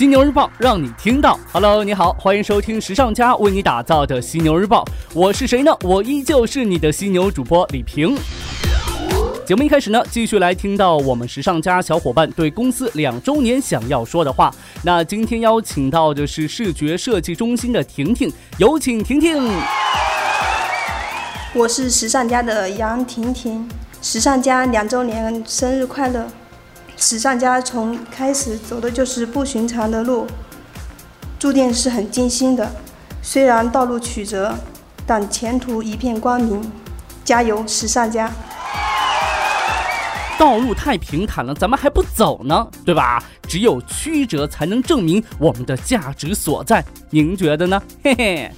[0.00, 1.38] 犀牛日报让你听到。
[1.52, 4.82] Hello，你好，欢迎收听时尚家为你打造的犀牛日报。
[5.12, 5.76] 我是谁呢？
[5.82, 8.16] 我依旧是你的犀牛主播李平。
[9.44, 14.50] 节目一开始呢，继续来听到我们时尚家小伙伴对公司两周年想要说的话。
[14.82, 19.36] 那今天邀请到的是视觉设计中心的婷婷，有请婷婷。
[21.52, 23.68] 我是时尚家的杨婷婷，
[24.00, 26.26] 时尚家两周年生日快乐！
[27.00, 30.26] 时尚家从开始走的就是不寻常的路，
[31.38, 32.70] 注定是很艰辛的。
[33.22, 34.54] 虽然道路曲折，
[35.06, 36.70] 但前途一片光明。
[37.24, 38.30] 加油，时尚家！
[40.38, 43.22] 道路太平坦了，咱们还不走呢，对吧？
[43.48, 46.84] 只有曲折才能证明我们的价值所在。
[47.08, 47.80] 您觉得呢？
[48.04, 48.52] 嘿嘿。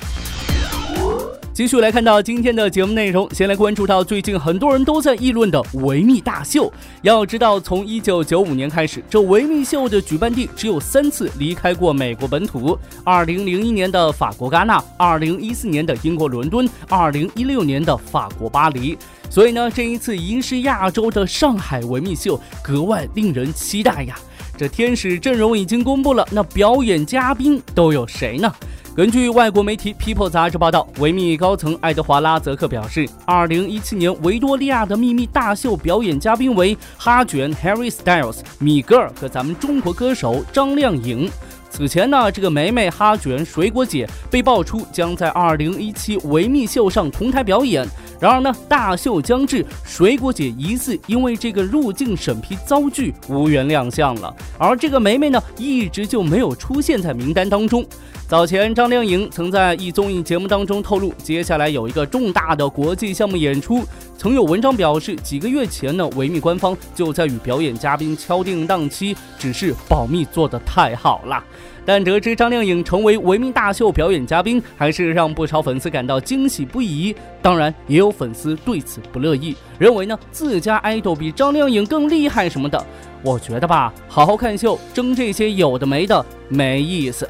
[1.54, 6.72] 继续来看到今天的节目内容，先来关注到最近很多人都在议论的维密大秀。
[7.02, 18.96] 要知道，从一九九五年开始，这维密秀的举办地只有三次离开过美国本土：二零零一年的法国戛纳，二零一四年的英国伦敦，二零一六年的法国巴黎。
[19.28, 24.18] 所以呢，这一次银是亚洲的上海维密秀格外令人期待呀！
[24.56, 28.50] 这天使阵容已经公布了，那表演嘉宾都有谁呢？
[28.94, 41.26] 根据外国媒体《People》杂志报道，维密高层爱德华拉泽克表示，2017年维多利亚的秘密大秀表演嘉宾为哈卷 Harry Styles、米格尔和咱们中国歌手张靓颖。
[41.70, 47.88] 此前呢，这个梅梅哈卷水果姐被爆出将在2017维密秀上同台表演。
[48.20, 54.32] 然而呢，大秀将至，水果姐疑似因为这个入境审批遭拒，无缘亮相了。
[54.58, 57.84] 而这个梅梅呢，一直就没有出现在名单当中。
[58.32, 63.84] 早前，张靓颖曾在一综艺节目当中透露，接下来有一个重大的国际项目演出。
[64.16, 71.44] 曾有文章表示，几个月前呢，维密官方就在与表演嘉宾敲定档期，只是保密做得太好了。
[71.84, 77.14] 但得知张靓颖成为维密大秀表演嘉宾，还是让不少粉丝感到惊喜不已。
[77.42, 82.82] 当然，也有粉丝对此不乐意，认为呢自家爱豆比张靓颖更厉害什么的。
[83.22, 87.28] 我觉得吧，好好看秀，争这些有的没的没意思。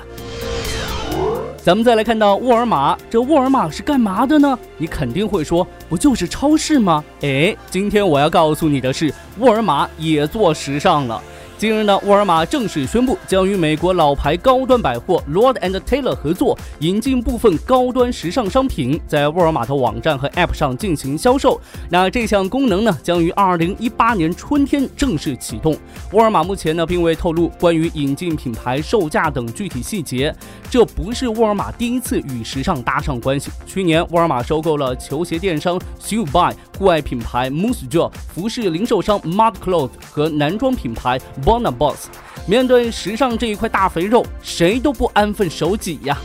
[1.64, 4.58] 咱们再来看到沃尔玛，这沃尔玛是干嘛的呢？
[4.76, 7.04] 你肯定会说，不就是超市吗？
[7.20, 11.22] 哎，今天我要告诉你的是，沃尔玛也做时尚了。
[11.62, 21.60] 近日呢，沃尔玛正式宣布将与美国老牌高端百货 Lord and Taylor 合作，引进部分高端时尚商品，在沃尔玛的网站和 App 上进行销售。
[21.88, 25.76] 那这项功能呢，将于二零一八年春天正式启动。
[26.10, 30.34] 沃尔玛目前呢，并未透露关于引进品牌售价等具体细节。
[30.68, 33.52] 这不是沃尔玛第一次与时尚搭上关系。
[33.64, 41.16] 去年，沃尔玛收购了球鞋电商 Shoe Buy、户外品牌 Moose Jaw、服饰零售商 Mud Clothes 和男装品牌。
[41.44, 42.06] BONABOS
[42.44, 46.18] 面对时尚这一块大肥肉，谁都不安分守己呀。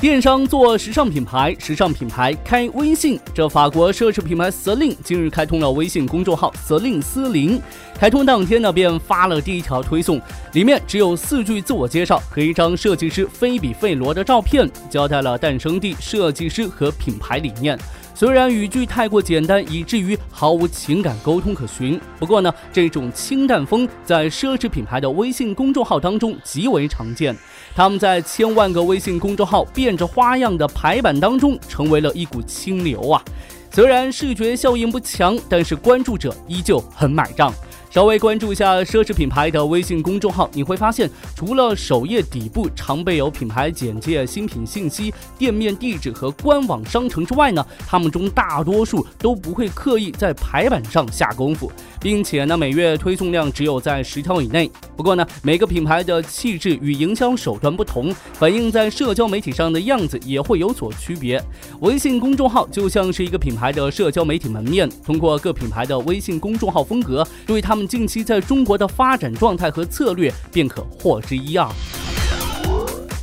[0.00, 3.20] 电商做时尚品牌，时尚品牌开微信。
[3.34, 7.60] 这法国奢侈品牌 Celine 近日开通了微信公众号 Celine 思林，
[7.98, 10.18] 开通当天呢便发了第一条推送，
[10.54, 17.78] 里面只有四句自我介绍和一张设计师菲比费罗的照片，交代了诞生地、设计师和品牌理念。
[18.18, 27.32] 虽然语句太过简单，以至于毫无情感沟通可循，不过呢，这种清淡风在奢侈品牌的微信公众号当中极为常见。
[27.76, 33.22] 他们在千万个微信公众号变着花样的排版当中，成为了一股清流啊！
[33.70, 37.54] 虽然视觉效应不强，但是关注者依旧很买账。
[37.90, 54.70] 稍微关注一下奢侈品牌的微信公众号，你会发现，除了首页底部常备有品牌简介、新品信息、店面地址和官网商城之外呢，他们中大多数都不会刻意在排版上下功夫，并且呢，每月推送量只有在十条以内。
[54.94, 61.42] 不过呢，每个品牌的气质与营销手段不同，反映在社交媒体上的样子也会有所区别。
[61.80, 67.77] 微信公众号就像是一个品牌的社交媒体门面，通过各品牌的微信公众号风格，对他们。
[67.86, 71.68] 近期在中国的发展状态和策略，便可获知一二。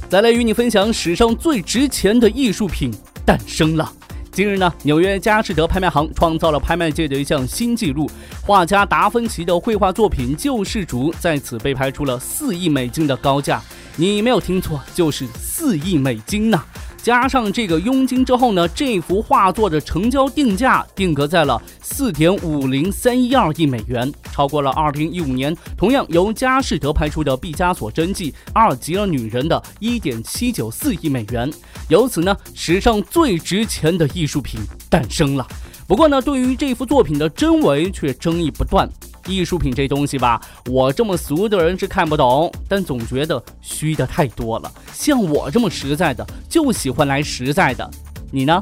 [0.08, 2.94] 再来与你分享史上最值钱的艺术品
[3.26, 3.92] 诞生了。
[4.32, 8.10] 近日呢，纽约佳士得拍卖行创造了拍卖界的一项新纪录，
[8.46, 13.62] 画家达芬奇的绘画作品《救世主》在此被拍出了四亿美金的高价。
[13.96, 16.62] 你没有听错，就是四亿美金呐！
[17.06, 31.48] 加上这个佣金之后呢，这幅画作的成交定价定格在了四点五零三一二亿美元，超过了二零一五年同样由佳士得拍出的毕加索真迹《阿尔及尔女人》的一点七九四亿美元。
[31.90, 34.60] 由此呢，史上最值钱的艺术品
[34.90, 35.48] 诞生了。
[35.88, 38.90] 不过呢，对于这幅作品的真伪却争议不断。
[39.26, 44.72] 艺术品这东西吧，我这么俗的人是看不懂，但总觉得虚的太多了。
[44.94, 47.90] 像我这么实在的，就喜欢来实在的。
[48.32, 48.62] 你呢？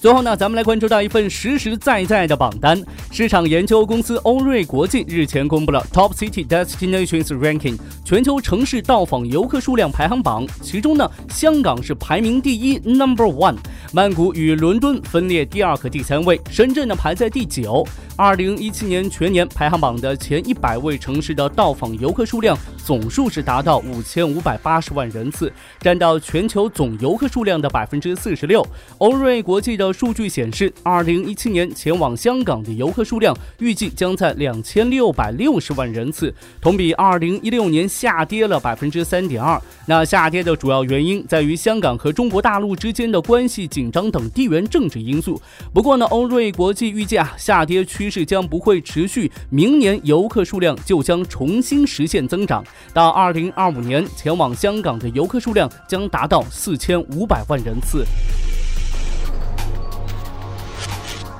[0.00, 2.82] 最后呢，咱们来关注到一份实实在在的榜单。
[3.12, 13.58] 市场研究公司欧瑞国际日前公布了 Top City Destinations Ranking 全球城市到访游客数量排行榜，其中呢，香港是排名第一，Number One。
[13.94, 17.86] 曼谷与伦敦分列第二和第三位，深圳呢排在第九。
[18.16, 28.66] 二零一七年全年排行榜的前一百位城市的到访游客数量总数是达到五千五百八十万人次，占到全球总游客数量的百分之四十六。
[28.98, 39.60] 欧瑞国际的数据显示，二零一七年前往香港的游客数量预计将在两千六百六十万人次，同比二零一六年下跌了百分之三点二。
[39.86, 43.92] 那下跌的主要原因在于香港和中国大陆之间的关系紧。
[43.92, 45.38] 张等地缘政治因素。
[45.70, 52.64] 不过呢，欧瑞国际预计啊，下跌趋势将不会持续，明年游客数量就将重新实现增长。
[52.92, 58.04] 到二零二五年，前往香港的游客数量将达到四千五百万人次。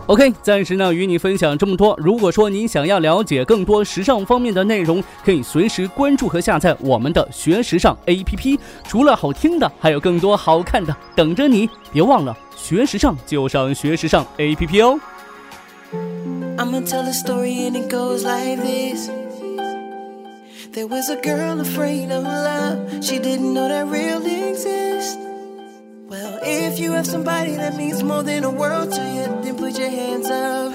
[0.07, 1.95] OK，暂时呢与你分享这么多。
[1.97, 8.59] 如果说您想要了解更多时尚方面的内容，可以随时关注和下载我们的学时尚 APP。
[8.85, 11.71] 除了好听的，还有更多好看的等着你。
[11.93, 15.01] 别忘了学时尚就上学时尚 APP 哦
[16.59, 19.09] imma tell a story and it goes like this。
[26.09, 29.91] Well, if you have somebody that means more than a world to you, then put your
[29.91, 30.73] hands up.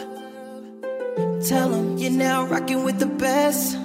[1.48, 3.76] Tell them you're now rocking with the best.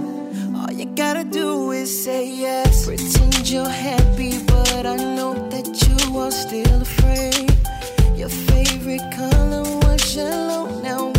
[0.55, 2.85] All you gotta do is say yes.
[2.85, 7.51] Pretend you're happy, but I know that you are still afraid.
[8.19, 11.11] Your favorite color was yellow, now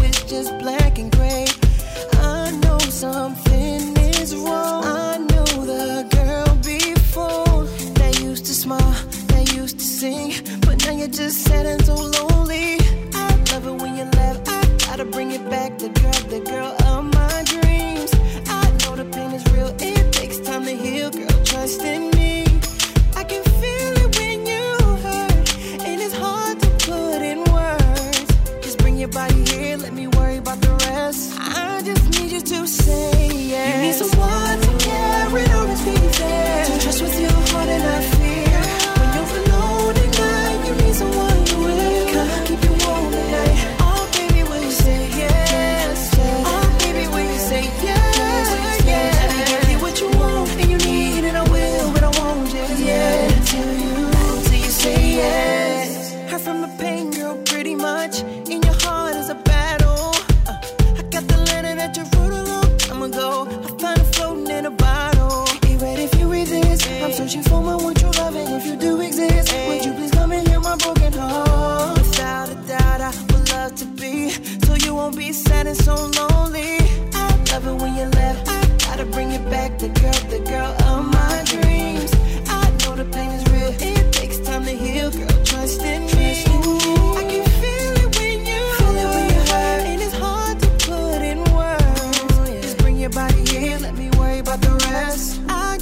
[58.21, 58.42] much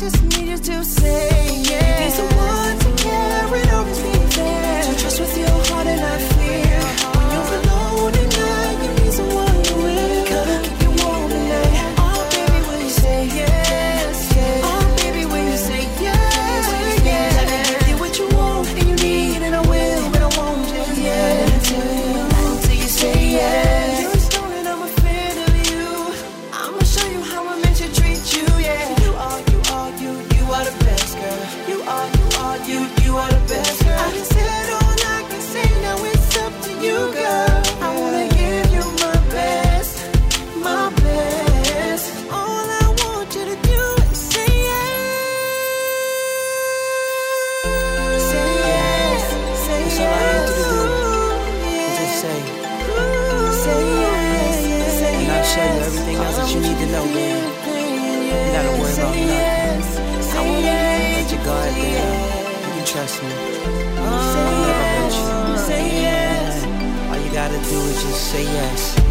[0.02, 1.21] just need you to say
[56.54, 57.40] you need to know, man.
[58.28, 60.02] You gotta worry about nothing.
[60.34, 62.12] I won't let you go man.
[62.66, 63.30] You can trust me.
[63.98, 65.58] I'll never hurt you.
[65.58, 66.66] Say yes.
[67.10, 69.11] All you gotta do is just say yes.